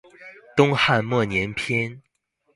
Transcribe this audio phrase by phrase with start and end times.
[0.57, 2.01] 東漢末年篇